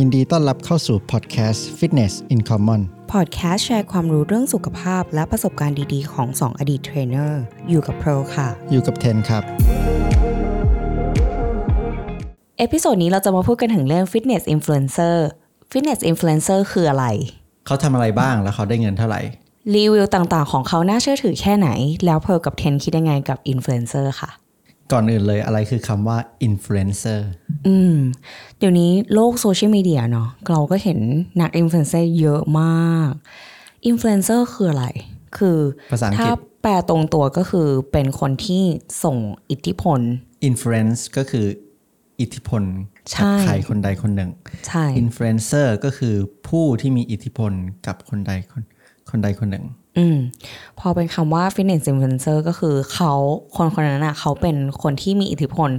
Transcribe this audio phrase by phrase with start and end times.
[0.00, 2.80] ยินดีต้อนรับเข้าสู่พอดแคสต์ Fitness in Common
[3.12, 9.42] พอดแคสต์แชร์ความรู้เรื่องสุขภาพและประสบการณ์ดีๆ ของ 2 อดีตเทรนเนอร์ อยู่กับเพิร์ลค่ะ อยู่กับเทนครับ
[12.58, 15.16] episode นี้เราจะมาพูดกันถึงเรื่อง Fitness Influencer
[15.72, 17.04] Fitness Influencer คืออะไร
[17.66, 19.20] เขาทำอะไรบ้างแล้วเขาได้เงินเท่าไหร่
[19.74, 21.68] รีวิวต่างๆ ของเขาน่าเชื่อถือแค่ไหน
[22.04, 24.30] แล้วเพิร์ลกับเทนคิดยังไงกับ Influencer ค่ะ
[24.92, 26.18] ก่อนอื่นเลยอะไรคือคำว่า
[26.48, 27.20] influencer
[27.66, 27.96] อืม
[28.58, 30.98] เดี๋ยวนี้โลกโซเชียลมีเดียเนาะเราก็เห็น
[31.40, 33.12] นักอินฟลูเอนเซอร์เยอะมาก
[33.86, 34.86] อินฟลูเอนเซอร์คืออะไร
[35.38, 35.58] คือ
[35.92, 36.32] ภาษาอังกฤษถ้า
[36.62, 38.62] แปลตรงตัวก็คือเป็นคนที่
[39.04, 39.16] ส่ง
[39.50, 40.00] อิทธิพล
[40.48, 41.46] influence ก็คือ
[42.20, 42.62] อิทธิพล
[43.12, 44.30] ใช่กับใครคนใดคนหนึ่ง
[44.66, 46.14] ใช่ influencer ก็คือ
[46.48, 47.52] ผู้ที่มีอิทธิพล
[47.86, 48.62] กับคนใดคน
[49.10, 49.64] คนใดคนหนึ่ง
[49.98, 50.18] อืม
[50.80, 53.12] พอเป็นคำว่า fitness influencer ก็คือเขา
[53.56, 55.70] คนคนนั้นอะเขาเป็นคนที่มีอิทธิพล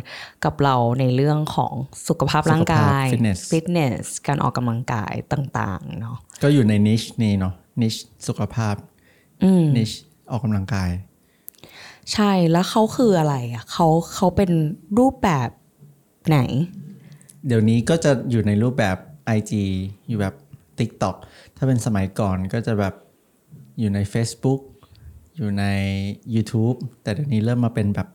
[0.45, 1.73] กับเราในเรื่องของ
[2.07, 8.75] สุขภาพร่างกายสุขภาพ fitness fitness การออกกำลังกายต่างๆเนาะก็อยู่ใน niche นี้เนาะ niche สุขภาพ
[9.43, 9.97] อืม niche
[10.31, 10.89] ออกกำลังกาย
[12.13, 14.51] ใช่แล้วเขาคืออะไรอะเขาเขาเป็น
[14.99, 15.49] รูปแบบ
[16.27, 16.39] ไหน
[17.47, 18.97] เดี๋ยวนี้ก็จะอยู่ในรูปแบบ
[19.37, 19.51] IG
[20.07, 20.35] อยู่แบบ
[20.79, 21.15] TikTok
[21.57, 22.95] ถ้าเป็นสมัยก่อนก็จะแบบ
[23.79, 24.61] อยู่ใน Facebook
[25.37, 25.65] อยู่ใน
[26.35, 28.07] YouTube แต่เดี๋ยวนี้เริ่มมาเป็นแบบ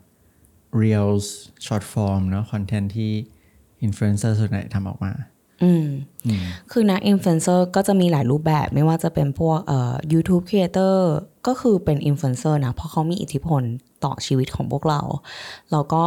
[0.80, 1.26] Reels
[1.66, 3.12] Short Form เนาะคอนเทนต์ที่
[3.86, 5.12] Influencer ส่วนใหญ่ทำออกมา
[5.62, 5.86] อืม
[6.70, 10.96] คือนักอินฟลูเอนเซอร์ก็จะมีหลายรูปแบบไม่ว่าจะเป็นพวกเอ่อ YouTube Creator
[11.46, 13.62] ก็คือเป็นอินฟลูเอนเซอร์นะ เพราะเขามีอิทธิพล
[14.04, 15.00] ต่อชีวิตของพวกเรา
[15.72, 16.04] แล้วก็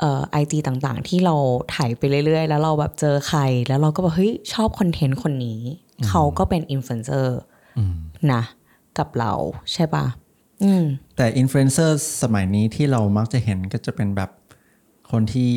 [0.00, 1.34] เอ่อ IG ต่างๆ ที่เรา
[1.74, 5.60] ถ่ายไปเรื่อยๆ แล้วเราแบบเจอใคร แล้วเราก็แบบเฮ้ยชอบคอนเทนต์คนนี้
[6.08, 7.38] เขาก็เป็นอินฟลูเอนเซอร์
[8.32, 8.42] นะ
[8.98, 9.32] กับเรา
[9.72, 10.06] ใช่ปะ
[10.62, 10.84] อืม
[11.16, 11.90] แต่ Influencer
[12.22, 14.30] สมัยนี้ที่เรามักจะเห็นก็จะเป็นแบบ
[15.10, 15.50] คนที่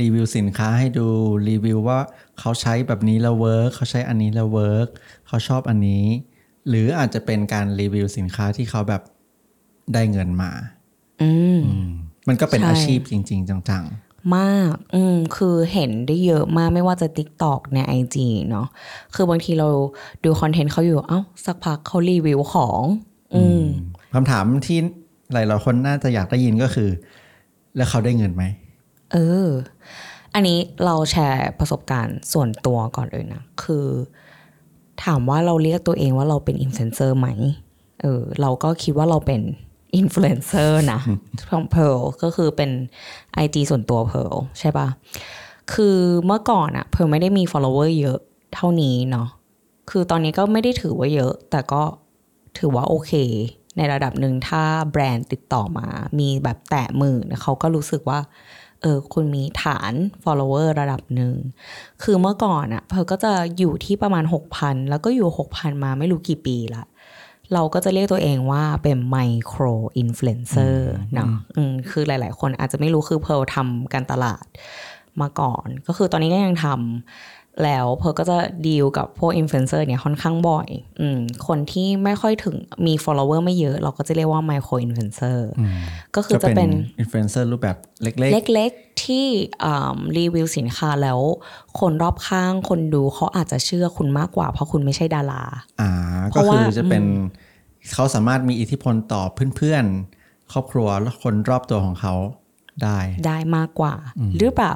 [0.00, 1.06] รีวิวสินค้าให้ดู
[1.48, 2.00] รีวิวว่า
[2.38, 4.88] เขาใช้แบบนี้แล้ว work เขาใช้อันนี้แล้ว work
[5.28, 6.04] เขาชอบอันนี้
[6.68, 9.02] หรืออาจจะเป็นการรีวิวสินค้าที่เขาแบบ
[9.94, 10.52] ได้เงินมา
[11.22, 11.60] อืม
[12.28, 13.84] มันก็เป็นใช่อาชีพจริง ๆ จัง
[14.36, 18.16] มาก อืม คือเห็นได้เยอะมากไม่ว่าจะ TikTok ใน IG
[18.50, 18.66] เนาะ
[19.14, 19.68] คือบางทีเรา
[20.24, 22.80] ดูคอนเทนต์เขาอยู่ เอ้า สักพักเขารีวิวของ
[23.34, 24.78] อืมๆคำถามที่
[25.32, 26.90] หลายๆคนน่าจะอยากได้ยินก็คือ
[27.76, 28.44] แล้วเขาได้เงินไหม
[29.12, 29.16] เอ
[29.46, 29.48] อ
[30.34, 33.86] อันนี้เราแชร์ประสบการณ์ส่วนตัวก่อนเลยนะ คือ
[35.04, 37.28] ถามว่าเราเรียกตัวเองว่าเราเป็นอินฟลูเอนเซอร์ไหม
[38.02, 39.40] เออ เราก็คิดว่าเราเป็น
[39.96, 41.00] อินฟลูเอนเซอร์นะ
[41.50, 42.70] ของเพ a ร์ก็คือเป็น
[43.44, 44.88] IG ส่วนตัวเพ ิร์ลใช่ปะ
[45.72, 48.18] คือเมื่อก่อนอะเพ a ร์ไม่ได้มี follower เยอะ
[48.54, 49.28] เท่านี้เนาะ
[49.90, 51.82] คือตอนนี้ก็ไม่ได้ถือว่าเยอะ แต่ก็
[52.58, 53.12] ถือว่าโอเค
[53.76, 55.86] ในระดับหนึ่งถ้าแบรนด์ติดต่อมา
[56.18, 58.20] มีแบบแตะหมื่นเขาก็รู้สึกว่า
[58.82, 59.92] เออคุณมีฐาน
[60.24, 61.34] follower ระดับหนึ่ง
[62.02, 64.24] คือเมื่อก่อนอะเพอก็จะอยู่ที่ประมาณ
[64.56, 66.84] 6,000 แล้วก็อยู่ 6,000 มาไม่รู้กี่ปีละ
[67.54, 69.62] เราก็จะเรียกตัวเองว่าเป็นไมโคร
[69.98, 74.44] อินฟลูเอนเซอร์เนาะอืมคือหลาย ๆ คนอาจจะไม่รู้คือเพิร์ลทำการตลาด
[75.20, 80.68] มาก่อน ก็คือตอนนี้ก็ยังทำ แล้วเพิร์ลก็จะดีลกับพวกอินฟลูเอนเซอร์เนี่ยค่อนข้างบ่อย
[81.00, 85.48] อืมคนที่ไม่ค่อยถึงมี follower ไม่เยอะ เราก็จะเรียกว่าไมโครอินฟลูเอนเซอร์
[86.16, 86.70] ก็คือจะเป็น
[87.00, 88.14] อินฟลูเอนเซอร์รูปแบบเล็ก
[88.54, 89.26] เล็กๆที่
[89.64, 91.18] อ่ารีวิวสินค้าแล้ว
[91.80, 95.90] คนรอบข้างคนดูเขาอาจจะเชื่อคุณมากกว่า เพราะคุณไม่ใช่ดาราอ่าก็คือ
[96.30, 97.04] เพราะว่าจะเป็น
[97.92, 99.22] เขาสามารถมีอิทธิพลต่อ
[99.56, 102.14] เพื่อนๆ ครอบครัวและคนรอบตัวของเขา
[102.82, 103.94] ได้ ได้มากกว่า
[104.38, 104.74] หรือเปล่า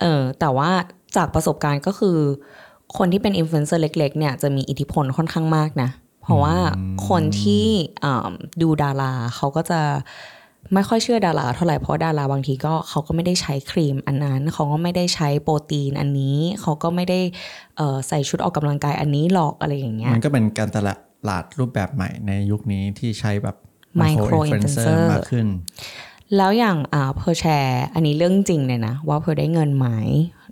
[0.00, 0.70] เออแต่ว่า
[1.16, 2.18] จากประสบการณ์ก็คือ
[2.96, 5.90] คนที่เป็นอินฟลูเอนเซอร์เล็ก ๆ เนี่ยจะมีอิทธิพลค่อนข้างมากนะ
[6.22, 6.56] เพราะว่า
[7.08, 7.66] คนที่
[8.04, 8.28] อ่า
[8.62, 9.80] ดูดาราเขาก็จะ
[10.74, 17.20] ไม่ค่อยเชื่อดาราเท่าไหร่เพราะดาราบางทีก็เขาก็ไม่ได้ใช้ครีมอันนั้น เขาก็ไม่ได้ใช้โปรตีนอันนี้ เขาก็ไม่ได้
[17.76, 20.78] เอ่อใส่ชุดออกกำลังกายอันนี้หรอกอะไรอย่างเงี้ยมันก็เป็นการต
[21.28, 23.56] ลาดรูปแบบใหม่ในยุคนี้ที่ใช้แบบ
[24.02, 25.46] Micro influencer influencer มากขึ้น
[26.36, 29.88] แล้วอย่างอ่าเพิร์ลแชร์ อันนี้เรื่องจริงเลยนะ ว่าเพิร์ลได้เงินไหม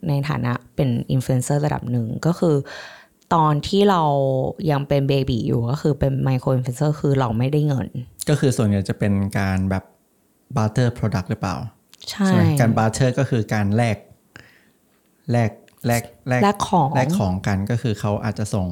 [0.09, 2.57] ในฐานะเป็นอินฟลูเอนเซอร์ระดับหนึ่งก็คือ
[3.35, 4.03] ตอนที่เรา
[4.71, 7.89] ยังเป็น baby อยู่ก็คือเป็นไมโครอินฟลูเอนเซอร์คือเราไม่ได้เงิน
[8.29, 9.85] ก็คือส่วนใหญ่จะเป็นการแบบ
[10.57, 11.57] barter product หรือเปล่า
[12.09, 13.99] ใช่ไหมการ barter ก็คือการแลก
[15.31, 15.51] แลก
[15.87, 16.03] แลก
[16.43, 18.69] แลกของแลกของกันก็คือเขาอาจจะส่ง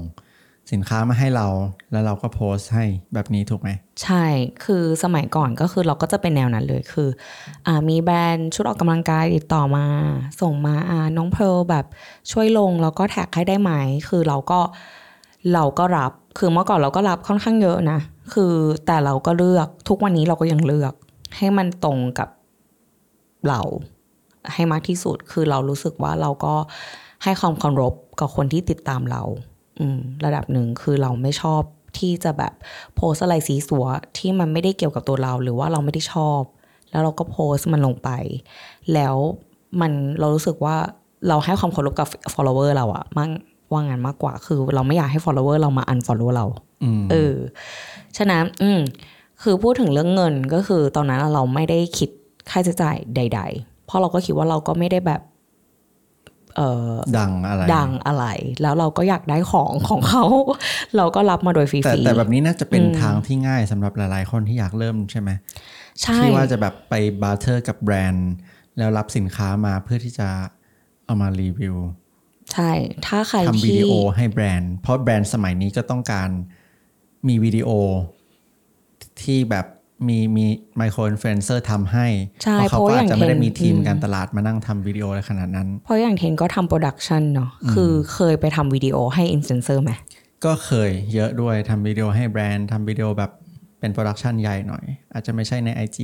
[0.72, 1.46] สินค้ามาให้เรา
[1.92, 2.84] แล้วเราก็โพสต์ให้
[3.14, 3.70] แบบนี้ถูกไหม
[4.02, 4.24] ใช่
[4.64, 7.08] คือสมัยก่อนก็คือเราก็จะเป็นแนวนั้นเลยคือ
[7.66, 9.86] อมีแบรนด์ชุดออกกำลังกายติดต่อมา
[10.40, 11.84] ส่งมาอาน้องเพลแบบ
[12.32, 13.72] ช่วยลงแล้วก็แท็กให้ได้ไหม
[14.08, 14.60] คือเราก็
[15.54, 17.98] เราก็รับคือเมื่อก่อนเราก็รับค่อนข้างเยอะนะ
[18.34, 18.54] คือ
[18.86, 20.94] แต่เราก็เลือกทุกวันนี้เราก็ยังเลือก
[21.36, 22.28] ให้มันตรงกับ
[23.48, 23.60] เรา
[24.52, 26.54] ให้มากที่สุดคือเรารู้สึกว่าเราก็
[27.24, 29.22] ให้ความเคารพกับคนที่ติดตามเรา
[30.24, 31.62] ระดับหนึ่งคือเราไม่ชอบ
[31.98, 32.52] ที่จะแบบ
[32.96, 33.86] โพสอะไรสีสัว
[34.18, 36.40] ที่มันไม่ได้เกี่ยวกับตัวเรา หรือว่าเราไม่ได้ชอบ
[36.90, 38.10] แล้วเราก็โพสมันลงไป
[38.94, 39.16] แล้ว
[39.80, 40.76] มันเรารู้สึกว่า
[41.28, 43.30] เราให้ความเคารพกับ follower เราอะมาก
[43.72, 46.46] ว่างานมากกว่า คือเราไม่อยากให้ follower เรามา unfollow เรา
[47.10, 47.34] เออ
[48.16, 48.80] ฉะนั้นอืม
[49.42, 52.10] คือพูดถึงเรื่องเงินก็คือตอนนั้นเราไม่ได้คิด
[52.50, 55.20] ค่าใช้จ่ายใด ๆ เพราะเราก็คิดว่าเราก็ไม่ได้แบบ
[57.18, 58.24] ดังอะไรดังอะไร
[58.62, 60.24] แล้วเราก็อยากได้ของของเขา
[60.96, 65.30] เราก็รับมาโดยฟรีแต่ๆแต่แบบนี้น่าจะเป็นทางที่ง่ายสำหรับหลายๆ คนที่อยากเริ่มใช่ไหม
[66.02, 68.30] ใช่ที่ว่าจะแบบไป barter กับแบรนด์
[68.78, 70.28] แล้วรับสินค้ามาเพื่อที่จะ
[71.04, 71.76] เอามารีวิว
[72.52, 72.70] ใช่
[73.06, 76.28] ถ้าใครที่ทำวิดีโอให้แบรนด์ เพราะแบรนด์สมัยนี้ก็ต้องการ
[77.28, 77.70] มีวิดีโอ
[79.22, 79.66] ที่แบบ
[80.06, 80.46] มีมี
[80.76, 82.06] ไมโครอินฟลูเอนเซอร์ทำให้
[82.44, 89.92] ใช่เพราะเขาเพราะก็อาจจะไม่ได้มีทีมอืมการตลาดมานั่งทำวิดีโออะไรขนาดนั้น เพราะอย่างเทนก็ทำ production เนาะคือเคยไปทำวิดีโอให้อินฟลูเอนเซอร์ไหม
[90.44, 93.30] ก็เคยเยอะด้วยทำวิดีโอให้แบรนด์ทำวิดีโอแบบ
[93.80, 95.98] เป็น production ใหญ่หน่อย อาจจะไม่ใช่ใน IG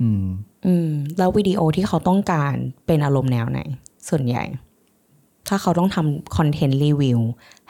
[0.00, 0.24] อืม
[0.66, 2.54] อืม แล้ววิดีโอที่เขาต้องการ
[2.86, 3.60] เป็นอารมณ์แนวไหน
[4.08, 4.44] ส่วนใหญ่
[5.48, 7.20] ถ้าเขาต้องทำคอนเทนต์รีวิว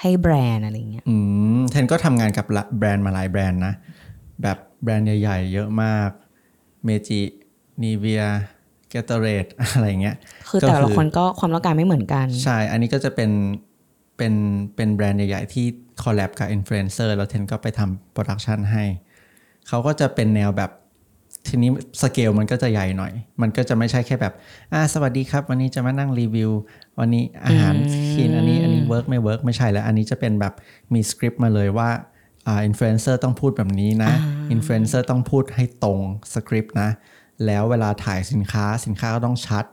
[0.00, 1.16] ให้แบรนด์อะไรเงี้ย อื
[1.58, 3.74] มเทนก็ทำงานกับละแบรนด์มาหลายแบรนด์นะ
[4.42, 6.10] แบบ แบรนด์ใหญ่ ๆ เยอะมาก
[6.84, 10.16] Meiji Nivea Gatorade อะไรเงี้ย
[10.48, 13.30] คือก็แต่ละคือคนก็ความต้องการไม่เหมือนกัน ใช่ อันนี้ก็จะเป็น
[14.16, 14.34] เป็น
[14.76, 15.66] เป็นแบรนด์ใหญ่ ๆ ที่
[16.02, 18.84] collab กับอินฟลูเอนเซอร์แล้วเทนก็ไปทำ production ให้
[19.68, 20.70] เขาก็จะเป็นแนวแบบ
[21.48, 21.70] ทีนี้
[22.02, 23.12] สเกลมันก็จะใหญ่หน่อย
[23.42, 24.34] มันก็จะไม่ใช่แค่แบบ
[24.72, 26.50] อ่าสวัสดีครับ วันนี้จะมานั่งรีวิว
[26.98, 27.74] วันนี้อาหาร
[28.16, 30.54] กินอันนี้อันนี้ work ไม่ work ไม่ใช่แล้ว อันนี้จะเป็นแบบ
[30.94, 31.90] มีสคริปต์มาเลยว่า
[32.46, 34.12] อ่าอินฟลูเอนเซอร์ต้องพูดแบบนี้นะ
[34.52, 35.98] อินฟลูเอนเซอร์ต้องพูดให้ตรง
[36.34, 36.90] สคริปต์นะ
[37.46, 39.64] แล้วเวลาถ่ายสินค้าสินค้าก็ต้องชัด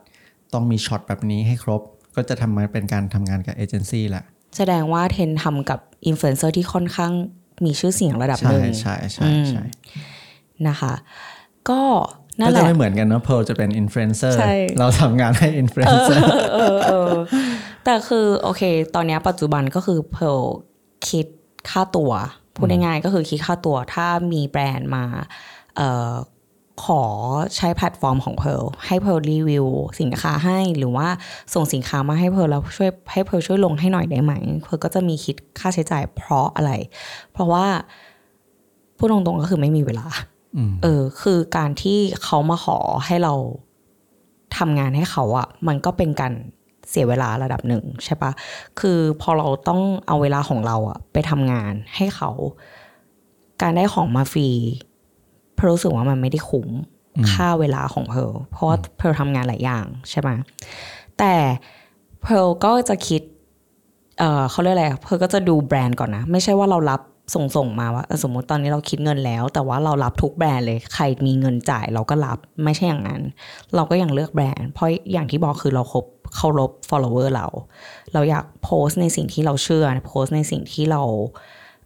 [0.54, 1.82] ต้องมีช็อตแบบนี้ให้ครบ
[2.16, 4.24] ก็จะทำมาเป็นการทำงานกับเอเจนซี่แหละ
[4.56, 7.12] แสดงว่าเทนทำกับอินฟลูเอนเซอร์ที่ค่อนข้าง
[7.64, 9.62] มีชื่อเสียงระดับหใช่นึ่งใช่ใช่ใช่
[10.68, 10.94] นะคะ
[11.70, 11.80] ก็
[12.40, 16.22] นั่ก็นแหจะละไม่เหมือนกันเนอะเพร์ลจะเป็นอินฟลูเอนเซอร์ใช่เราทำงานให้อินฟลูเอนเซอร์
[16.54, 17.14] เออเออ
[17.84, 18.62] แต่คือโอเค
[18.94, 20.40] ตอนเนี้ยปัจจุบันก็คือเพล
[21.08, 21.26] คิด
[21.70, 22.12] ค่าตัว
[22.54, 25.04] พูดง่ายๆก็คือคิดค่าตัวถ้ามีแบรนด์มา
[25.76, 26.12] เอ่อ
[26.84, 27.02] ขอ
[27.56, 29.66] ใช้แพลตฟอร์มของเพลให้เพลรีวิว
[30.00, 31.08] สินค้าให้หรือว่า
[31.54, 36.72] ส่งสินค้ามาให้เพลแล้วช่วยให้เพลช่วยลงให้หน่อยได้ไหมเพลก็จะมีคิดค่าใช้จ่ายเพราะอะไร
[37.32, 37.64] เพราะว่า
[38.96, 40.06] พูดตรงๆก็คือไม่มีเวลา
[40.56, 43.34] อืมเออ คือการที่เขามาขอให้เรา
[44.56, 46.32] ทำงานให้เขาอะมันก็เป็นการ
[46.90, 48.30] เสียเวลาระดับหนึ่งใช่ปะ
[48.80, 52.30] คือพอเราต้องเอาเวลาของเราอะไปทำงานให้เขา
[53.62, 54.48] การได้ของมาฟรี
[55.54, 56.68] เพราะรู้สึกว่ามันไม่ได้คุ้ม
[57.32, 60.30] ค่าเวลาของเพลเพราะว่าเพลทำงานหลายอย่างใช่ไหม
[61.18, 61.34] แต่
[62.22, 62.34] เพล
[62.64, 63.22] ก็จะคิด
[64.18, 67.00] เออเขาเรียกอะไรเพลก็จะดูแบรนด์ก่อนนะ ไม่ใช่ว่าเรารับ
[67.34, 73.22] ส่งส่งมาว่าเออสมมติตอนนี้เราคิดเงินแล้ว แต่ว่าเรารับทุกแบรนด์เลยใครมีเงินจ่ายเราก็รับไม่ใช่อย่างนั้น
[73.74, 76.04] เราก็ยังเลือกแบรนด์ เพราะอย่างที่บอกคือเราครบ
[76.36, 77.46] เคารพ follower เรา
[78.12, 81.02] เราอยากโพสต์ในสิ่งที่เราเชื่อโพสต์ในสิ่งที่เรา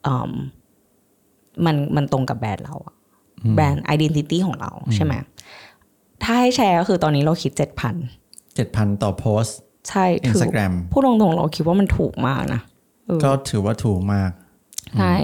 [0.06, 0.32] อืม
[1.64, 2.94] มันมันตรงกับแบรนด์เราอะ
[3.55, 5.14] แบรนด์ identity ของเราใช่ไหม
[6.23, 7.94] ถ้าให้แชร์ก็คือตอนนี้เราคิดเจ็ดพัน
[8.55, 9.56] เจ็ดพันต่อโพสต์
[9.88, 12.61] ใช่อินถืสตาแกรมพูดตรงๆเราคิดว่ามันถูกมากนะ
[13.06, 14.30] เออก็ถือว่าถูกมาก
[14.97, 15.14] ใช่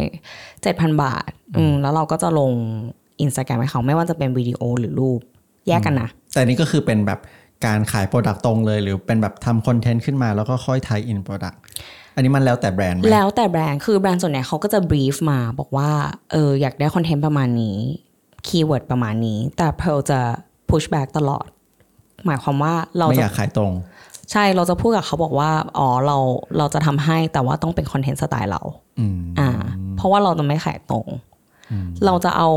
[0.62, 2.52] เจ็ดพันบาท อืมแล้วเราก็จะลง
[3.20, 5.20] อินสตาแกรมให้เขาไม่ว่าจะเป็นวิดีโอหรือรูป
[5.68, 7.20] แยกกันนะ แต่นี่ก็คือเป็นแบบ
[7.66, 11.60] การขาย product ตรงเลย หรือเป็นแบบทำคอนเทนต์ขึ้นมาแล้วก็ค่อย tie-in product
[12.14, 15.90] อันนี้มันแล้วแต่แบรนด์ไหมแล้วแต่แบรนด์คือแบรนด์ส่วนใหญ่เขาก็จะ brief มาบอกว่า
[16.32, 17.76] เอออยากได้คอนเทนต์ประมาณนี้
[18.46, 20.20] keyword ประมาณนี้ แต่เพลจะ
[20.68, 21.46] push back ตลอด
[22.26, 23.72] หมายความว่าเราไม่จะอยากขายตรง
[24.32, 26.16] ใช่เราจะพูดกับเขาบอกว่า อ๋อเรา
[26.58, 28.62] เราจะทำให้แต่ว่าต้องเป็นคอนเทนต์สไตล์เรา
[28.98, 29.50] อืมอ่า
[29.96, 31.06] เพราะว่าเราจะไม่ขายตรง
[32.06, 32.48] เราจะเอา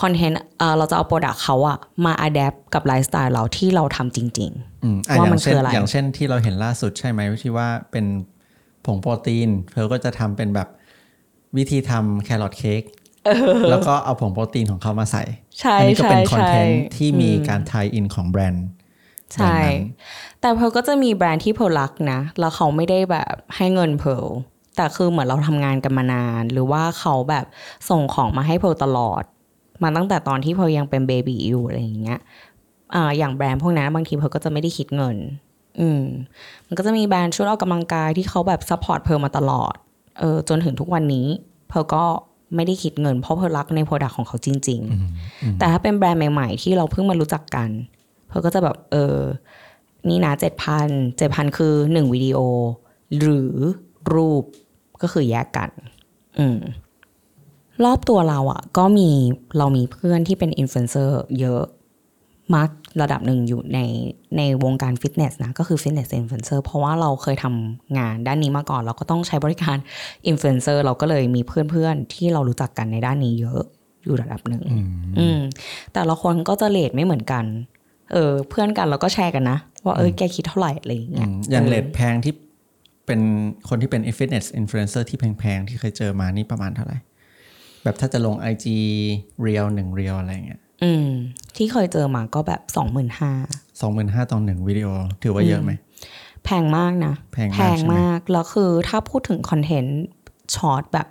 [0.00, 4.50] คอนเทนต์เอ่อเราจะเอา product เขาอะมา adapt กับไลฟ์สไตล์เราที่เราทำจริง
[4.84, 8.06] อืมอะว่าอย่ามันงเช่นคืออะไรอย่างเช่นที่เราเห็นล่าสุดใช่ไหมที่ว่าเป็น
[8.84, 10.68] ผงโปรตีนเพลก็จะทำเป็นแบบ
[11.56, 12.82] วิธีทำ carrot cake
[13.70, 18.66] แล้วก็เอาผงโปรตีนของเขามาใส่ๆใช่อันี้ก็ใช่เป็นคอนใช่เทนต์ที่มีการ tie-in ของแบรนด์
[19.34, 19.56] ใช่
[20.46, 24.10] แต่เพลก็จะมีแบรนด์ที่เพลรักนะ แล้วเขาไม่ได้แบบให้เงินเพล
[24.76, 27.46] แต่คือเหมือนเราทำงานกันมานาน หรือว่าเขาแบบ
[27.88, 29.22] ส่งของมาให้เพลตลอด
[29.82, 32.20] มาตั้งแต่ตอนที่เพลยังเป็น baby อยู่อะไรอย่างเงี้ย
[32.94, 35.16] อ่าอย่างแบรนด์พวกนั้นบางทีเพลก็จะไม่ได้คิดเงิน
[35.80, 36.02] อืม
[36.66, 39.74] มันก็จะมีแบรนด์ชุดออกกำลังกายที่เขาแบบ support เพลมาตลอด
[40.20, 41.26] เออจนถึงทุกวันนี้
[41.68, 42.04] เพลก็
[42.54, 44.80] ไม่ได้คิดเงิน เพราะเพลรักใน product ของเขาจริง
[45.20, 47.68] ๆ แต่ถ้าเป็นแบรนด์ใหม่ ๆ ที่เราเพิ่งมารู้จักกัน
[48.28, 49.16] เพลก็จะแบบเออ
[50.08, 52.38] นี่นะเจ็ดพันเจ็ดพันคือหนึ่งวิดีโอ
[53.18, 53.52] หรือ
[54.14, 54.44] รูป
[55.02, 55.70] ก็คือแยกกัน
[56.38, 56.58] อืม
[57.84, 59.10] รอบตัวเราอะ่ะ ก็มี
[59.58, 61.62] เรามีเพื่อนที่เป็นอินฟลูเอนเซอร์เยอะ
[62.54, 62.70] มาก
[63.02, 63.78] ระดับหนึ่งอยู่ใน
[64.36, 69.76] ในวงการฟิตเนสนะ ก็คือ fitness influencer เพราะว่าเราเคยทำงานด้านนี้มาก่อน เราก็ต้องใช้บริการ
[70.26, 73.62] อินฟลูเอนเซอร์เราก็เลยมีเพื่อนๆ ที่เรารู้จักกันในด้านนี้เยอะ
[74.04, 74.62] อยู่ระดับหนึ่ง
[75.18, 75.38] อืม
[75.94, 77.44] แต่ละคนก็จะ rate ไม่เหมือนกัน
[78.12, 82.34] เออ เพื่อนกันเราก็แชร์กันนะ ว่าเออแกคิดเท่าไหร่อะไรอย่างอืเงี้ยมอย่างออ rate แพงที่
[83.06, 83.20] เป็น
[83.68, 86.98] คนที่เป็น fitness influencer ที่แพงๆ ที่เคยเจอมานี่ประมาณเท่าไหร่
[87.82, 88.66] แบบถ้าจะลง IG
[89.44, 91.08] reel หนึ่ง reel อะไรเงี้ยอืม
[91.56, 93.32] ที่เคยเจอมาก็แบบสองหมื่นห้า
[93.80, 94.88] สองหมื่นห้าต่อหนึ่งวิดีโอ
[95.22, 95.72] ถือว่าเยอะไหม
[96.44, 100.02] แพงมากนะ แพงมากใช่ไหมมาก แล้วคือถ้าพูดถึงคอนเทนต์
[100.56, 101.08] ช็อตแบบ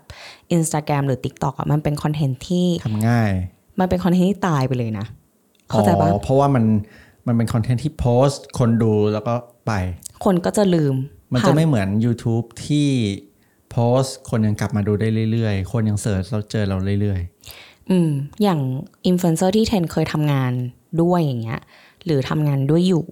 [0.56, 3.32] Instagram หรือ TikTok อะมันเป็นคอนเทนต์ที่ทำง่าย
[3.80, 5.06] มันเป็นคอนเทนต์ที่ตายไปเลยนะ
[5.70, 6.64] เข้าใจปะอ๋อเพราะว่ามัน
[7.28, 9.34] มันเป็นคอนเทนต์ที่โพสต์ คนดูแล้วก็
[9.68, 9.72] ไป
[10.26, 10.96] คนก็จะลืม
[11.34, 12.90] มันจะไม่เหมือน YouTube ที่
[13.72, 17.22] โพสต์ คนยังกลับมาดูได้เรื่อยๆ คนยัง search เราเจอเราเรื่อย
[17.90, 18.10] อืม
[18.44, 18.60] อย่าง
[19.08, 20.52] อินฟลูเอนเซอร์ที่เทนเคยทำงาน
[21.02, 21.62] ด้วยอย่างเงี้ย
[22.06, 23.06] หรือทำงานด้วยอยู่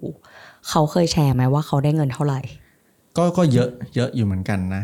[0.68, 4.82] เขาเคยแชร์ไหมว่าเขาได้เงินเท่าไหร่ๆก็ก็เยอะเยอะอยู่เหมือนกันนะ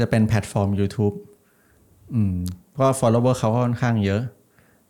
[0.00, 1.14] จะเป็นแพลตฟอร์ม YouTube
[2.14, 2.36] อืม
[2.72, 4.22] เพราะว่า follower เขาก็ค่อนข้างเยอะ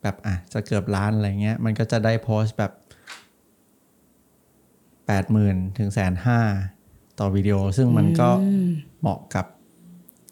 [0.03, 2.73] แบบอะจะเกือบล้านอะไรเงี้ย มันก็จะได้โพสต์แบบ
[5.13, 6.41] แปดหมื่นถึงแสนห้า
[7.19, 8.31] ต่อวิดีโอ ซึ่งมันก็
[9.01, 9.47] เหมาะกับ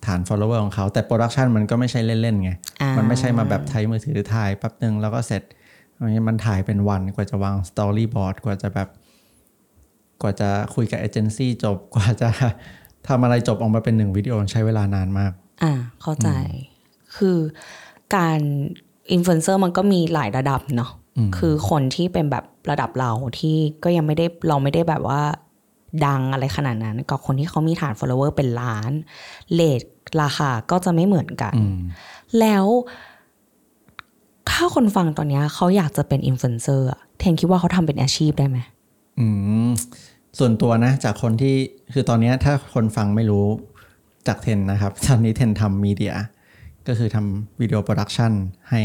[0.07, 5.43] ฐาน follower ของเขา แต่ production มันก็ไม่ใช่เล่น ๆ ไงอ่ามัมันไม่ใช่มาแบบใช้มือถือถ่ายแป๊บหนึ่งแล้วก็เสร็จ
[6.29, 8.89] มันถ่ายเป็นวันกว่าจะวาง storyboard กว่าจะแบบ
[10.23, 12.29] กว่าจะคุยกับเอเจนซี่จบกว่าจะ
[13.09, 15.33] ทำอะไรจบออกมาเป็นหนึ่งวิดีโอใช้เวลานานมาก
[15.63, 15.73] อ่า
[16.03, 16.29] เข้าใจ
[17.17, 17.39] คือ
[18.17, 18.41] การ
[19.13, 20.91] อินฟลูเอนเซอร์มันก็มีหลายระดับเนาะ
[21.39, 25.21] คือคนที่เป็นแบบระดับเราที่ก็ยังไม่ได้เราไม่ได้แบบว่า
[26.07, 28.93] ดังอะไรขนาดนั้นกับคนที่เขามีฐาน follower เป็นล้าน
[29.55, 29.83] rate
[30.21, 31.55] ราคาก็จะไม่เหมือนกัน
[32.39, 32.67] แล้ว
[34.51, 38.59] ถ้าคนฟังตอนเนี้ยเขาอยากจะเป็นอินฟลูเอนเซอร์อะเทนคิดว่าเขาทำเป็นอาชีพได้ไหม
[39.21, 39.27] อื
[39.69, 39.71] ม
[40.39, 41.55] ส่วนตัวนะ จากคนที่
[41.93, 43.47] คือตอนเนี้ยถ้าคนฟังไม่รู้
[44.27, 46.15] จากเทนนะครับตอนนี้เทนทำ media
[46.87, 48.33] ก็คือทำ video production
[48.71, 48.81] ให้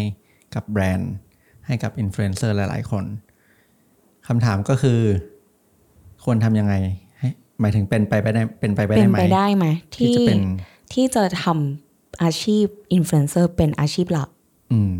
[0.55, 1.13] กับแบรนด์
[1.67, 3.05] ให้กับอินฟลูเอนเซอร์หลาย ๆ คน
[4.27, 4.99] คำถามก็คือ
[6.23, 6.73] ควรทำยังไง
[7.19, 7.29] ให้
[7.59, 10.39] หมายถึงเป็นไปไปได้เป็นไปไปเป็ได้นไหมไปได้ไหมที่ที่จะเป็น
[10.93, 14.29] ที่จะทำอาชีพอินฟลูเอนเซอร์เป็นอาชีพหลัก
[14.71, 14.93] อืม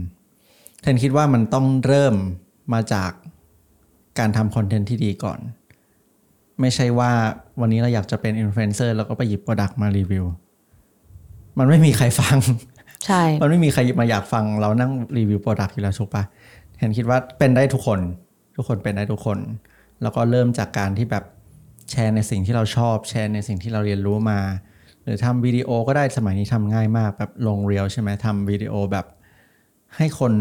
[0.82, 2.16] เทนคิดว่ามันต้องเริ่ม
[2.74, 3.12] มาจาก
[4.20, 5.40] การทำคอนเทนต์ที่ดีก่อน
[6.62, 7.12] ไม่ใช่ว่า
[7.62, 10.26] วันนี้เราอยากจะเป็นอินฟลูเอนเซอร์แล้วก็ไปหยิบโปรดักต์มารีวิว
[11.58, 12.38] มันไม่มีใครฟัง
[13.06, 16.24] ใช่ มันไม่มีใครมาอยากฟังเรานั่งรีวิว product อยู่แล้วถูกปะ
[16.80, 18.00] เทนคิดว่าเป็นได้ทุกคน
[18.56, 19.40] ทุกคนเป็นได้ทุกคน
[20.02, 21.24] แล้วก็เริ่มจากการที่แบบ
[21.92, 24.40] แชร์ในสิ่งที่เราชอบแชร์ในสิ่งที่เราเรียนรู้มา
[25.04, 29.06] หรือทำวิดีโอก็ได้สมัยนี้ทำง่ายมากแบบลง Reels ใช่ไหมทำวิดีโอแบบ
[29.98, 30.34] ให้คน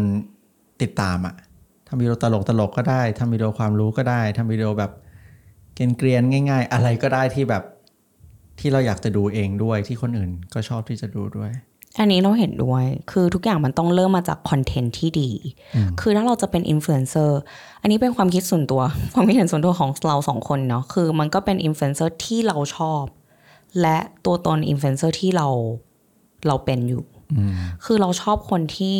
[0.81, 1.35] ติดตามอะ
[1.87, 4.91] ทำวิดีโอตลกตลกๆก็ได้ทำวิดีโอความรู้ก็ได้ทำวิดีโอแบบ
[5.75, 7.63] เกรียนๆง่าย ๆ อะไรก็ได้ที่แบบ
[8.59, 11.51] ที่เราอยากจะดูเองด้วยที่คนอื่นก็ชอบที่จะดูด้วย
[11.99, 15.29] อันนี้เราเห็นด้วย คือทุกอย่างมันต้องเริ่มมาจากคอนเทนต์ที่ดี
[16.01, 17.39] คือถ้าเราจะเป็นอินฟลูเอนเซอร์
[17.81, 18.81] อันนี้เป็นความคิดส่วนตัว
[19.13, 23.03] ความคิดเห็นส่วนตัวของเราสองคนเนาะ คือมันก็เป็นอินฟลูเอนเซอร์ที่เราชอบ
[23.81, 25.47] และตัวตนอินฟลูเอนเซอร์ที่เรา
[26.47, 27.05] เราเป็นอยู่
[27.85, 28.97] คือเราชอบคนที่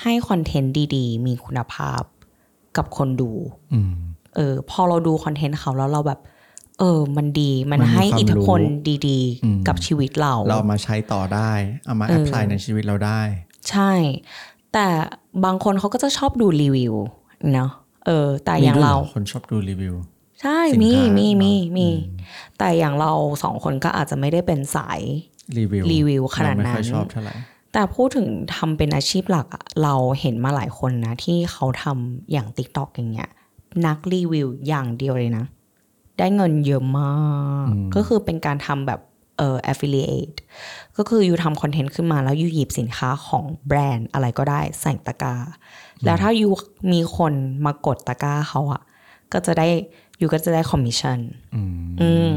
[0.00, 2.02] ให้คอนเทนต์ดีๆ มีคุณภาพ
[2.76, 3.30] กับคนดู
[3.74, 3.92] อืม
[4.36, 6.20] เออ พอเราดูคอนเทนต์เขาแล้วเราแบบ
[6.78, 11.50] เออ มันดี มันมันมีให้ความอิทธิพลรู้ดีอืมๆกับชีวิตเรา เราเอามาใช้ต่อได้
[11.86, 13.20] เอามา apply ในชีวิตเราได้
[13.70, 13.92] ใช่
[14.72, 14.86] แต่
[15.44, 16.94] บางคนเขาก็จะชอบดูรีวิว
[17.52, 17.70] เนาะ
[18.06, 19.94] เออ แต่อย่างมีด้วยเราหคนชอบดูรีวิว
[20.42, 22.18] ใช่สินมีค้ามีเนอะมี มีอืม
[22.58, 25.00] แต่อย่างเราสองคนก็อาจจะไม่ได้เป็นสาย
[25.58, 27.34] รีวิวรีวิวขนาดนั้นเรไม่ค่อยชอบเท่าไหร่
[27.72, 33.30] แต่พูดถึงทำเป็นอาชีพหลักอะเราเห็นมาหลายคนนะ ที่เขาทำอย่าง TikTok อย่างเงี้ย
[33.86, 35.44] นักรีวิวอย่างเดียวเลยนะ
[36.18, 37.12] ได้เงินเยอะมา
[37.64, 39.00] ก ก็คือเป็นการทำแบบ
[39.38, 40.36] เอ่อ affiliate
[40.96, 45.34] ก็คือ you ทำคอนเทนต์ขึ้นมาแล้ว you หยิบสินค้าของแบรนด์อะไรก็ได้ใส่ตะกร้า
[46.04, 46.52] แล้วถ้า you
[46.92, 47.32] มีคน
[47.64, 48.82] มากดตะกร้าเขาอะ
[49.32, 49.68] ก็จะได้
[50.18, 51.18] you ก็จะได้คอมมิชชั่น
[51.54, 52.34] อืมอืม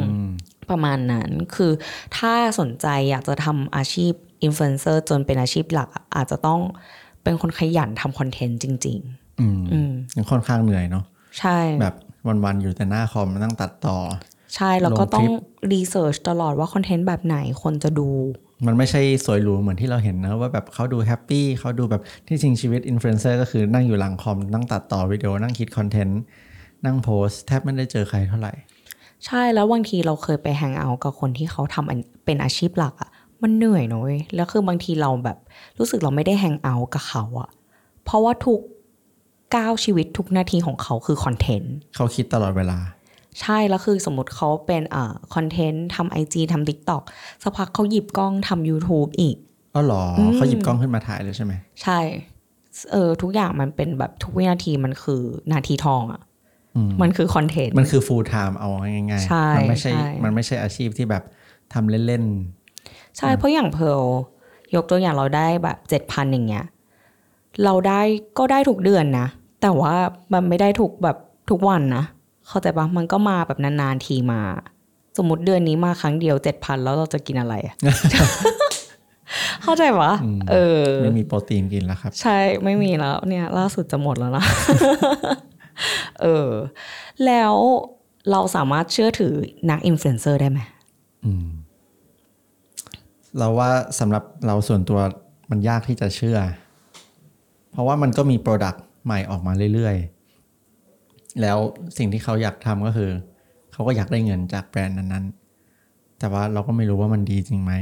[0.69, 1.71] ประมาณนั้นคือ
[2.17, 6.59] ถ้าสนใจอยากจะทำอาชีพอินฟลูเอนเซอร์จนเป็นอาชีพหลักอะอาจจะต้อง
[7.23, 8.97] เป็นคนขยันทำคอนเทนต์จริง
[9.41, 11.03] อืมๆอืมยังค่อนข้างเหนื่อยเนาะ
[11.39, 11.95] ใช่แบบ
[12.27, 13.97] วันๆอยู่แต่หน้าคอมนั่งตัดต่อ
[14.55, 15.27] ใช่ แล้วก็ลงคลิปต้อง
[15.71, 18.09] research ตลอดว่าคอนเทนต์แบบไหนคนจะดู
[18.65, 26.21] มันไม่ใช่สวยหรูเหมือนที่เราเห็นนะ ว่าแบบเขาดู happy เขาดูแบบที่จริงชีวิตอินฟลูเอนเซอร์ก็คือนั่งอยู่หลังคอม นั่งตัดต่อวิดีโอนั่งคิดคอนเทนต์
[26.85, 28.53] นั่งโพสต์แทบไม่ได้เจอใครเท่าไหร่
[29.25, 33.09] ใช่แล้วบางทีเราเคยไป hang out กับคนที่เขาทำอันเป็นอาชีพหลักอะ
[33.41, 35.37] มันเหนื่อยเนอะเว้ยแล้วคือบางทีเราแบบ
[35.79, 37.49] รู้สึกเราไม่ได้ hang out กับเขาอะ
[38.05, 38.59] เพราะว่าทุก
[39.55, 42.79] ก้าวชีวิตทุกนาทีของเขาคือคอนเทนต์เขาคิดตลอดเวลา
[43.41, 47.01] ใช่แล้วคือสมมติเขาเป็นอ่าคอนเทนต์ทำ IG ทำ TikTok
[47.43, 49.37] สักพักเขาหยิบกล้องทำ YouTube อีก
[49.75, 50.03] อ๋อเหรอ
[50.35, 51.53] เขาหยิบกล้องขึ้นมาถ่ายเลยใช่ไหม
[51.83, 51.99] ใช่
[52.91, 56.21] เออทุกอย่างมันเป็นแบบทุกวินาทีมันคือนาทีทองอะ่ะ
[57.01, 61.23] มันคือคอนเทนต์มันคือ full time เอาง่ายใช่ๆมัไม่ใช่ใช่มันไม่ใช่อาชีพที่แบบ
[61.73, 62.23] ทำเล่น
[63.17, 64.01] ใช่เพราะอย่างเพร์ล
[64.75, 66.65] ยกตัวอย่างเราได้แบบเจ็ดพันอย่างเงี้ย
[67.63, 68.01] เราได้
[68.37, 69.27] ก็ได้ทุกเดือนนะ
[69.61, 69.93] แต่ว่า
[70.33, 71.17] มันไม่ได้ทุกแบบ
[71.49, 72.03] ทุกวันนะ
[72.47, 74.41] เข้าใจปะมันก็มาแบบนานๆทีมา
[75.17, 77.75] สมมติเดือนนี้มาครั้งเดียวเจ็ดพันแล้วเราจะกินอะไรอะ
[79.63, 80.13] เข้าใจปะ
[80.51, 84.45] เออๆไม่มีโปรตีนกินแล้วครับ ใช่ไม่มีแล้ว เนี่ย ล่าสุดจะหมดแล้วนะ
[86.21, 86.49] เออ
[87.25, 87.53] แล้ว
[88.31, 89.33] เราสามารถเชื่อถือ
[89.69, 90.59] นักอินฟลูเอนเซอร์ได้ไหม
[93.37, 94.99] เราว่าสำหรับเราส่วนตัว
[95.49, 96.37] มันยากที่จะเชื่อ
[97.71, 101.57] เพราะว่ามันก็มี product ใหม่ออกมาเรื่อยๆ แล้ว
[101.97, 103.11] สิ่งที่เขาอยากทำก็คือ
[103.71, 107.73] เขาก็อยากได้เงินจากแบรนด์นั้นๆ แต่ว่าเราก็ไม่รู้ว่ามันดีจริงไหม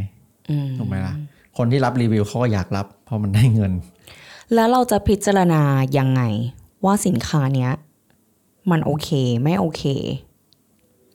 [0.49, 1.13] อืมถูกไหมล่ะ
[1.57, 3.71] คนที่รับรีวิวเขาก็อยากรับ เพราะมันได้เงิน
[4.53, 5.61] แล้วเราจะพิจารณา
[5.97, 6.21] ยังไง
[6.85, 7.71] ว่าสินค้าเนี้ย
[8.71, 9.09] มันโอเค
[9.43, 9.83] ไม่โอเค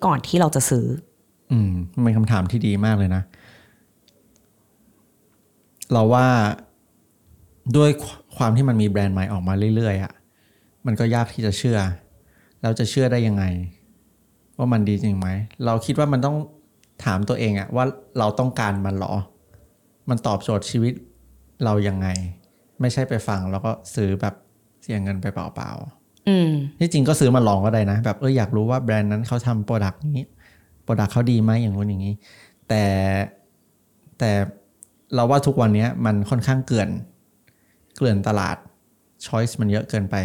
[0.04, 0.86] ก่อนที่เราจะซื้อ
[1.52, 3.22] อืมมันเป็นคำถามที่ดีมากเลยนะ
[5.92, 6.26] เราว่า
[7.76, 7.90] ด้วย
[8.36, 10.12] ความที่มันมีแบรนด์ใหม่ออกมาเรื่อยๆอะ่ะ
[10.86, 11.78] มันก็ยากที่จะเชื่อ
[12.60, 13.44] แล้วจะเชื่อได้ยังไง
[14.58, 15.28] ว่ามันดีจริงไหม
[15.64, 16.36] เราคิดว่ามันต้อง
[17.04, 17.84] ถามตัวเองอะว่า
[18.18, 19.14] เราต้องการมันเหรอ
[20.08, 20.92] มันตอบโจทย์ชีวิต
[21.64, 22.08] เรายังไง
[22.80, 24.34] ไม่ใช่ไปฟังแล้วก็ซื้อแบบ
[24.82, 30.26] เสียเงินไปเปล่าๆอืมที่จริงก็ซื้อมาลองก็ได้นะ แบบเอออยากรู้ว่าแบรนด์นั้นเขาทำ product นี้
[30.84, 32.14] product เขาดีไหมอย่างนู้นอย่างนี้
[32.68, 32.82] แต่
[34.18, 34.30] แต่
[35.14, 36.88] เราว่าทุกวันนี้มันค่อนข้างเกลื่อน
[37.96, 38.56] เกลื่อนตลาด
[39.26, 40.16] choice มันเยอะเกินไป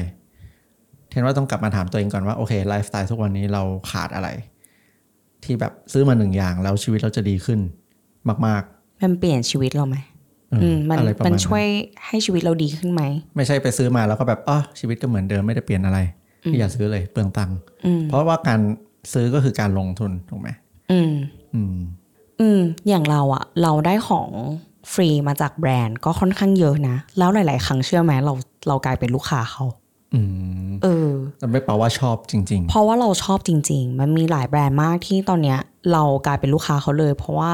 [1.09, 4.29] เทนว่าต้องกลับมาถามตัวเองก่อนว่าโอเคไลฟ์สไตล์ทุกวันนี้เราขาดอะไร
[5.43, 7.59] ที่แบบซื้อมาหนึ่งอย่างแล้วชีวิตเราจะดีขึ้น
[8.47, 8.63] มาก
[9.03, 11.65] มันเปลี่ยนชีวิตเราไหมๆเอออืมมันอะไรประมัมานณช่วย
[12.07, 13.01] ให้ชีวิตเราดีขึ้นไหม
[13.35, 15.99] ไม่ใช่ไปซื้อมาแล้วก็แบบอ๋อชีวิตก็เหมือนเดิมไม่ได้เปลี่ยนอะไร
[16.57, 18.59] อย่าซื้อเลยเปลืองตังค์อืมเพราะว่าการ
[19.13, 20.49] ซื้อก็คือการลงทุนถูกไหม
[20.91, 21.13] อืม
[21.55, 21.75] อืม
[22.41, 24.29] อืม อย่างเราอะเราได้ของ
[24.93, 28.33] ฟรีมาจากแบรนด์ก็ค่อนข้างเยอะนะ แล้วหลาย ๆ ครั้งเชื่อไหมเรา
[28.67, 29.65] เรากลายเป็นลูกค้าเขา
[30.13, 30.21] อื
[30.67, 35.59] มเออแต่ไม่แปลว่าชอบจริงเพราะว่าเราชอบจริง ๆ มันมีหลายแบรนด์มากที่ตอนเนี้ย
[35.91, 37.53] เรากลายเป็นลูกค้าเขาเลย เพราะว่า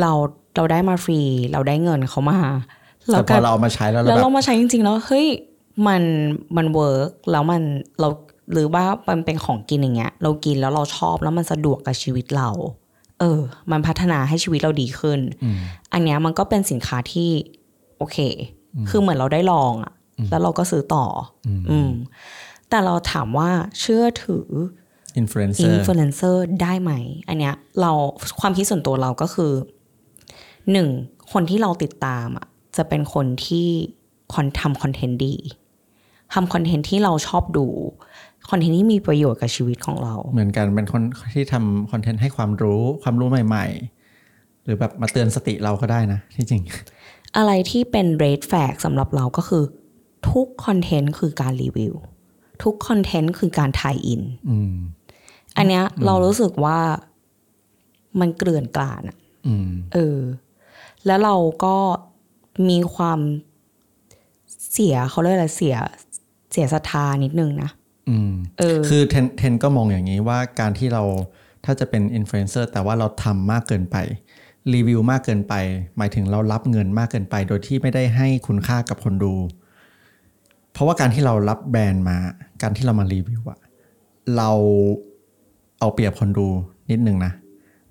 [0.00, 0.12] เรา
[0.56, 1.20] เราได้มาฟรี
[1.52, 5.26] เราได้เงินเขามาๆแต่พกลาอยเราเอามาใช้แล้วเราแล้วแบเราบมาใช้จริง ๆ แล้วเฮ้ย
[5.86, 6.02] มัน
[6.56, 7.62] มัน work แล้วมัน
[8.00, 8.08] เรา
[8.52, 12.48] หรือว่ามันเป็นของกินอย่างเงี้ย เรากินแล้วเราชอบแล้วมันสะดวกกับชีวิตเรา
[13.22, 15.20] เออ มันพัฒนาให้ชีวิตเราดีขึ้น
[15.92, 17.30] อันเนี้ยมันก็เป็นสินค้าที่
[17.98, 18.18] โอเค
[18.88, 19.92] คือเหมือนเราได้ลองอะ
[20.30, 21.06] แล้วเราก็ซื้อต่อ
[21.46, 21.90] ออืม
[22.70, 24.48] แต่เราถามว่าเชื่อถือ
[25.18, 26.92] อินฟลูเอนเซอิอนร์ฟลูเอนเซอร์ได้ไหม
[27.28, 27.92] อันเนี้ยเรา
[28.40, 29.52] ความคิดส่วนตัวเราก็คือ
[30.72, 30.88] หนึ่ง
[31.32, 33.68] คนที่เราติดตามอะจะเป็นคนที่
[34.34, 35.34] คอนทำคอนเทนต์ดี
[36.32, 37.66] ทำคอนเทนต์ที่เราชอบดู
[38.50, 41.02] คอนเทนต์ที่มีประโยชน์กับชีวิตของเรา เหมือนกันเป็นคน
[41.34, 43.66] ที่ทำคอนเทนต์ให้ความรู้ความรู้ใหม่
[44.14, 46.62] ๆ หรือแบบมาเตือนสติเราก็ได้นะที่จริง
[47.36, 49.64] อะไรที่เป็น red flag สำหรับเราก็คือ
[50.30, 51.94] ทุกคอนเทนต์คือการรีวิว
[52.62, 54.74] ทุกคอนเทนต์คือการถ่ายอินอืม
[55.56, 56.78] อันเนี้ยเรารู้สึกว่า
[58.20, 60.18] มันเกลื่อนกลาดอะอืมเออ
[61.06, 61.76] แล้วเราก็
[62.68, 63.20] มีความ
[64.72, 65.76] เสียเขาเรียกอะไรเสีย
[66.52, 67.70] เสียศรัทธานิดนึงนะ
[68.08, 71.02] อืมเออคือเทนเทนก็มองอย่างนี้ว่าการที่เรา
[71.64, 73.96] ถ้าจะเป็นอินฟลูเอนเซอร์แต่ว่าเราทำมากเกินไป
[74.74, 75.54] รีวิวมากเกินไป
[75.96, 79.34] หมายถึงเรารับเงินมากเกินไป โดยที่ไม่ได้ให้คุณค่ากับคนดู
[80.72, 82.16] เพราะว่าการที่เรารับแบรนด์มา
[82.62, 83.58] การที่เรามารีวิวอะ
[84.36, 84.50] เรา
[85.78, 86.48] เอาเปรียบคนดู
[86.90, 87.32] นิดนึงนะ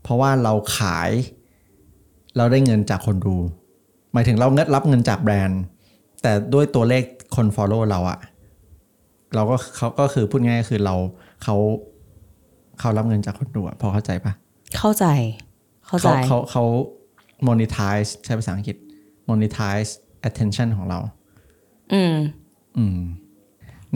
[0.02, 1.12] เพราะว่าเราขาย
[2.38, 3.36] เราได้เงินจากคนดู
[4.13, 5.62] หมายถึงเราเงินรับเงินจากแบรนด์
[6.21, 7.04] แต่ด้วยตัวเลข
[7.36, 8.19] คน follow เราอะ
[9.35, 10.95] เราก็เขาก็คือพูดง่ายๆคือเรา
[11.43, 11.55] เขา
[12.79, 14.33] เขารับเงินจากคนดูอะพอเข้าใจปะ
[14.77, 15.05] เข้าใจ
[15.87, 16.63] เข้าใจเขาเขาเขา
[17.47, 18.77] monetize ใช้ภาษาอังกฤษ
[19.29, 19.91] monetize
[20.27, 20.99] attention ของเรา
[21.93, 22.15] อืม
[22.77, 22.99] อืม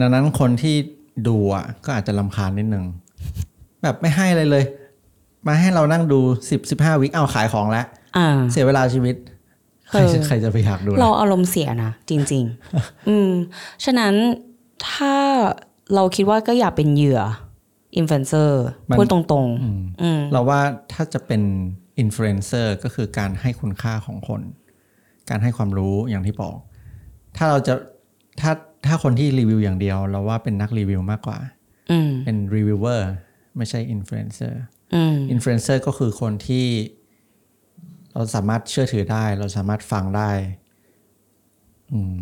[0.00, 0.76] ดังนั้นคนที่
[1.28, 2.84] ดูอะ ก็อาจจะลำคาญนิดนึง
[3.82, 4.64] แบบไม่ให้อะไรเลย
[5.46, 6.20] มาให้เรานั่งดู
[6.50, 9.16] สิบสิบห้าวิเอาขายของแล้วอ่าเสียเวลาชีวิต
[9.90, 12.44] ใครจะใครจะไปอยากดูล่ะเราอารมณ์เสียนะ จริง
[12.76, 13.30] ๆ อืม
[13.84, 14.14] ฉะนั้น
[14.90, 15.14] ถ้า
[15.94, 17.20] เราคิดว่าก็อยากเป็นเหยื่อ
[17.96, 20.60] อินฟลูเอนเซอร์มันพูดตรงๆอืมเราว่า
[20.92, 21.42] ถ้าจะเป็น
[21.98, 24.40] อินฟลูเอนเซอร์ก็คือการให้คุณค่าของคน
[25.30, 26.56] การให้ความรู้อย่างที่บอก
[27.36, 27.74] ถ้าเราจะ
[28.40, 28.52] ถ้า
[28.86, 31.38] ถ้าคนที่รีวิวอย่างเดียว เราว่าเป็นนักรีวิวมากกว่า
[31.90, 33.10] อืมเป็นรีวิวเวอร์
[33.56, 34.60] ไม่ใช่อินฟลูเอนเซอร์
[34.94, 36.66] อืมอินฟลูเอนเซอร์ก็คือคนที่
[38.12, 40.30] เราสามารถเชื่อถือได้ เราสามารถฟังได้
[41.92, 42.18] อืม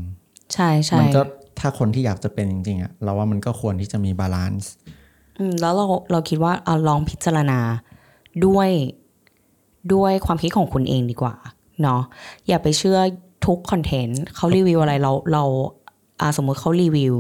[0.55, 1.23] ใช่ใช่มันก็
[1.59, 4.73] ถ้าคนที่อยากจะเป็นจริงๆอะเราว่ามันก็ควรที่จะมี balance
[5.39, 7.61] อืมแล้วเราเราคิดว่าเอาลองพิจารณา
[8.47, 8.71] ด้วย
[9.95, 11.35] ด้วยความคิดของคุณเองดีกว่า
[11.83, 12.03] เนาะ
[12.49, 12.99] อย่าไปเชื่อ
[13.47, 15.45] ทุกคอนเทนต์เขารีวิวอะไรเราเรา
[16.21, 17.17] อ่าสมมุติเขารีวิว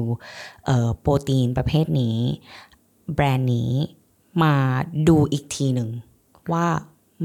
[0.66, 2.16] เอ่อโปรตีนประเภทนี้
[3.14, 3.70] แบรนด์นี้
[4.42, 4.54] มา
[5.08, 5.90] ดูอีกทีหนึ่ง
[6.52, 6.66] ว่า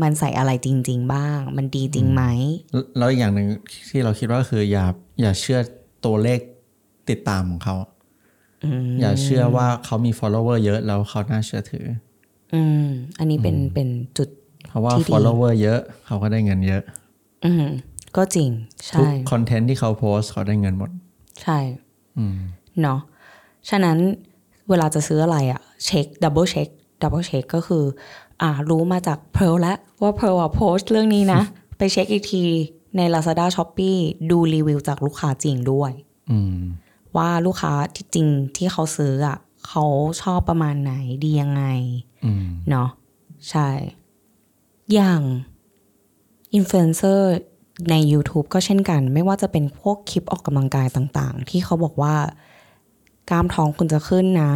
[0.02, 2.24] มันใส่อะไรจริง ๆ บ้าง มันดีจริงไหม
[2.72, 3.48] แล้วแล้วอีกอย่างหนึ่ง
[3.90, 4.86] ที่เราคิดว่าคืออย่า
[5.22, 5.60] อย่าเชื่อ
[6.06, 6.40] ตัวเลข
[7.10, 7.76] ติดตามของเขา
[9.00, 11.86] อย่าเชื่อว่าเขามี follower เยอะแล้วเขาน่าเชื่อถือ
[12.54, 12.86] อืม
[13.20, 14.30] อันนี้เป็นเป็นจุด
[14.70, 16.84] เพราะว่าที่ดี follower เยอะเขาก็ได้เงินเยอะ
[17.46, 17.66] อืม
[18.18, 20.90] ก็จริงทุกใช่คอนเทนต์ที่เขาโพสต์เขาได้เงินหมด
[21.42, 21.60] ใช่
[22.82, 23.00] เนาะ
[23.70, 23.98] ฉะนั้น
[24.70, 26.68] เวลาจะซื้ออะไรอะเช็ค double check
[27.02, 27.84] double check ก็คือ
[28.42, 31.42] อ่า รู้มาจากเพิร์ลแล้วว่าเพิร์ลอะโพสต์เรื่องนี้นะ
[31.78, 32.44] ไปเช็คอีกที
[32.98, 33.98] ใน Lazada s h o p e e
[34.32, 35.92] ดูรีวิวจากลูกค้าจริงด้วย
[36.32, 36.60] อืม
[37.18, 39.86] ว่าลูกค้าที่จริงที่เขาซื้ออะเขา
[40.22, 40.94] ชอบประมาณไหน
[41.24, 41.64] ดียังไง
[42.26, 42.90] อืมเนาะ
[43.50, 43.70] ใช่
[44.94, 45.22] อย่าง
[46.54, 47.32] อินฟลูเอนเซอร์
[47.92, 52.16] ใน YouTube ก็เช่นกัน ไม่ว่าจะเป็นพวกคลิปออกกำลังกายต่าง ๆ ที่เขาบอกว่า
[53.30, 54.52] กล้ามท้องคุณจะขึ้นนะ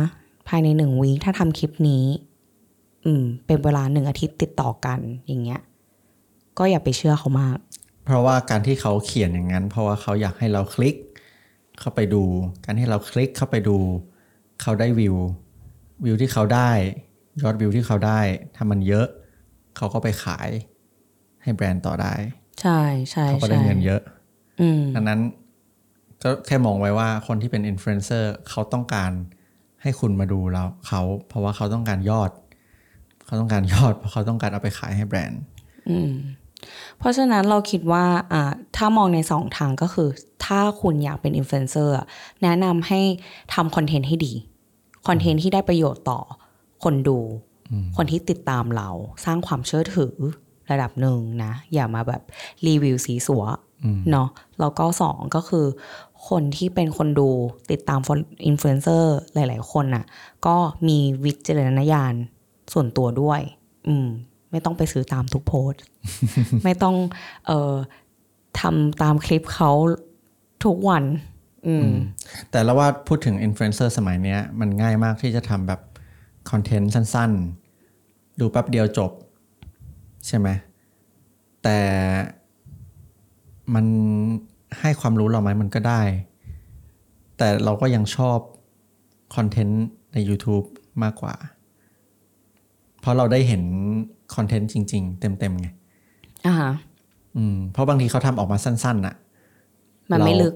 [0.47, 2.05] ภายในหนึ่งวีคถ้าทำคลิปนี้
[3.05, 5.61] อืม เป็นเวลาหนึ่งอาทิตย์ติดต่อกันอย่างเงี้ย
[6.57, 7.57] ก็อย่าไปเชื่อเขามาก
[8.05, 10.95] เพราะว่าการที่เขาเขียนอย่างนั้น เพราะว่าเขาอยากให้เราคลิก
[11.79, 12.23] เข้าไปดู
[12.65, 13.77] การที่เราคลิกเข้าไปดู
[14.61, 15.15] เขาได้วิว
[16.05, 16.71] วิวที่เขาได้
[17.41, 18.19] ยอดวิวที่เขาได้
[18.55, 19.07] ถ้ามันเยอะ
[19.77, 20.49] เขาก็ไปขาย
[21.43, 22.13] ให้แบรนด์ต่อได้
[22.61, 22.79] ใช่
[23.11, 24.01] ใช่เขาก็ได้ใช่เงินเยอะ
[24.61, 25.19] อืมดังนั้น
[26.23, 29.11] ก็แค่มองไว้ว่าคนที่เป็นอินฟลูเอนเซอร์เขาต้องการ
[29.81, 32.31] ให้คุณมาดูเราเขา เพราะว่าเขาต้องการยอด
[33.25, 35.41] เขาต้องการยอด เพราะเขาต้องการเอาไปขายให้แบรนด์
[36.99, 40.09] เพราะฉะนั้นเราคิดว่าอ่าถ้ามองในสองทางก็คือ
[40.45, 42.05] ถ้าคุณอยากเป็นอินฟลูเอนเซอร์อะ
[42.43, 42.99] แนะนำให้
[43.53, 44.33] ทำคอนเทนต์ให้ดี
[45.07, 46.19] คอนเทนต์ที่ได้ประโยชน์ต่อ
[46.83, 47.19] คนดู
[47.97, 48.89] คนที่ติดตามเรา
[49.25, 50.15] สร้างความเชื่อถือ
[50.71, 52.21] ระดับหนึ่งนะ อย่ามาแบบ
[52.67, 53.43] รีวิวสีสัว
[54.11, 54.27] เนาะ
[54.59, 55.65] แล้วก็สองก็คือ
[56.29, 57.29] คนที่เป็นคนดู
[57.71, 57.99] ติดตาม
[58.47, 60.05] อินฟลูเอนเซอร์หลาย ๆ คนน่ะ
[60.45, 60.55] ก็
[60.87, 62.13] มีวิจารณญาณ
[62.73, 63.41] ส่วนตัวด้วย
[63.87, 64.07] อืม
[64.53, 65.81] ไม่ต้องไปซื้อตามทุกโพสต์
[66.63, 66.95] ไม่ต้อง
[67.47, 67.73] เอ่อ
[68.59, 69.71] ทำตามคลิปเขา
[70.65, 71.03] ทุกวัน
[71.67, 71.89] อืม
[72.51, 75.81] แต่เราว่าพูดถึงอินฟลูเอนเซอร์สมัยเนี้ยมันง่ายมากที่จะทำแบบ
[76.49, 77.31] คอนเทนต์สั้น
[77.85, 79.11] ๆ ดูแป๊บเดียวจบ
[80.27, 80.47] ใช่ไหม
[81.63, 81.79] แต่
[83.73, 83.85] มัน
[84.79, 86.01] ให้ความรู้เราไหมมันก็ได้
[87.37, 88.39] แต่เราก็ยังชอบ
[89.35, 90.65] คอนเทนต์ใน YouTube
[91.03, 91.35] มากกว่า
[93.03, 93.63] เพราะเราได้เห็น
[94.35, 95.67] คอนเทนต์จริง ๆ เต็มๆไง
[96.45, 96.71] อ่าฮะ
[97.37, 99.15] อืมเพราะบางทีเขาทำออกมาสั้นๆน่ะ
[100.11, 100.53] มันไม่เราลึก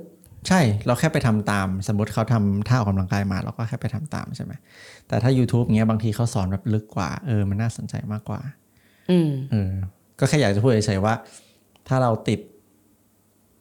[0.48, 4.54] ใช่เราแค่ไปทำตาม สมมติเขาทำท่าออกกำลังกายมาเราก็แค่ไปทำตามใช่ไหม
[5.08, 8.42] แต่ถ้า YouTube เงี้ยบางทีเขาสอนแบบลึกกว่า เออ มันน่าสนใจมากกว่า
[9.12, 9.72] อืมเออ
[10.20, 11.14] ก็แค่อยากจะพูดเฉยๆว่า
[11.88, 12.40] ถ้าเราติด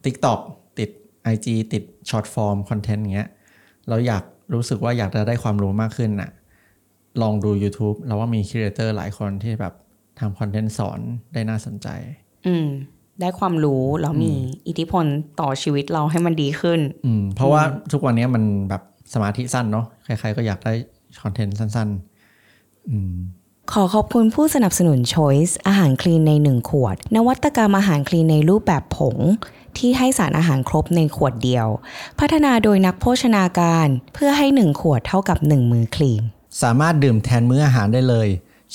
[0.05, 0.39] TikTok
[0.79, 0.89] ติด
[1.33, 3.29] IG ติด Short Form Content เงี้ย
[3.89, 4.23] เราอยาก
[4.53, 6.29] รู้สึกว่าอยากจะได้ความรู้มากขึ้นน่ะ
[7.21, 9.73] ลองดู YouTube เราว่ามีครีเอเตอร์หลายคนที่แบบ
[10.19, 10.99] ทำคอนเทนต์สอน
[11.33, 11.87] ได้น่าสนใจ
[12.47, 12.67] อืม
[13.21, 14.33] ได้ความรู้แล้วมี
[14.67, 15.05] อิทธิพล
[15.39, 18.81] ต่อชีวิตเราให้มันดีขึ้น อืม เพราะว่าทุกวันนี้มันแบบ
[19.13, 20.73] สมาธิสั้นเนาะใครๆก็อยากได้
[21.21, 21.89] คอนเทนต์สั้น
[22.39, 23.15] ๆ อืม
[23.73, 29.17] ขอขอบคุณผู้สนับสนุน Choice อาหารคลีนใน 1 ขวด นวัตกรรมอาหารคลีนในรูปแบบผง
[29.77, 31.67] ที่ให้สารอาหารครบในขวดเดียว
[32.19, 36.23] พัฒนาโดยนักโภชนาการเพื่อให้ 1 ขวดเท่ากับ 1 มือคลีน
[36.61, 38.27] สามารถดื่มแทนมื้ออาหารได้เลย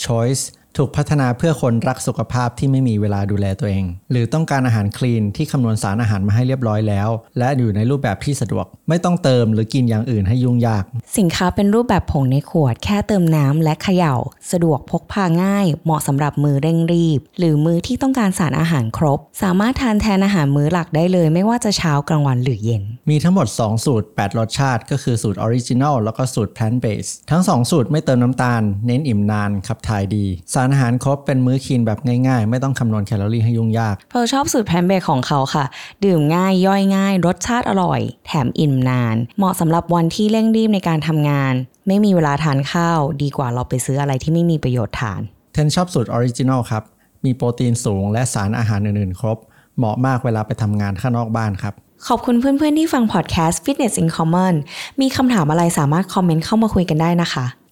[0.04, 0.44] Choice
[0.76, 7.08] ถูกพัฒนาเพื่อคนรักสุขภาพที่ไม่มีเวลาดูแลตัวเอง หรือต้องการอาหารคลีนที่คำนวณสารอาหารมาให้เรียบร้อยแล้ว
[7.38, 10.84] และอยู่ในรูปแบบที่สะดวก ไม่ต้องเติมหรือกินอย่างอื่นให้ยุ่งยาก
[11.18, 14.14] สินค้าเป็นรูปแบบผงในขวด แค่เติมน้ำและเขย่า
[14.52, 27.12] สะดวกพกพาง่าย เหมาะสำหรับมือเร่งรีบ หรือมือที่ต้องการสารอาหารครบ สามารถทานแทนอาหารมื้อหลักได้เลย ไม่ว่าจะเช้ากลางวันหรือเย็น มีทั้งหมด 2 สูตร 8 รสชาติ ก็คือสูตรออริจิน l ลแล้วก็สูตร plant based
[27.30, 31.98] ทั้ง 2 สูตรไม่เติมน้ำตาล เน้นอิ่มนานขับถ่ายดีสารอาหารครบเป็นมื้อ clean แบบ
[32.28, 35.64] ง่ายๆ ไม่ต้องคำนวณแคลอรี่ให้ยุ่งยาก เพิร์ลชอบสูตร plant based ของเขาค่ะ
[36.04, 41.54] ดื่มง่ายย่อยง่าย รสชาติอร่อย แถมอิ่มนาน เหมาะสำหรับวันที่เร่งรีบในการทำงาน
[41.86, 45.20] ไม่มีเวลาทานข้าว ดีกว่าเราไปซื้ออะไรที่ไม่มีประโยชน์ทาน
[45.52, 46.82] เทนชอบสูตร original ครับ
[47.24, 49.38] มีโปรตีนสูงและสารอาหารอื่นๆ ครบ
[49.78, 51.74] เหมาะมากเวลาไปทำงานข้างนอกบ้านครับ
[52.08, 54.54] ขอบคุณเพื่อนๆที่ฟังพอดแคสต์ Fitness in Common
[55.00, 57.46] มีคำถามอะไรสามารถคอมเมนต์เข้ามาคุยกันได้นะคะ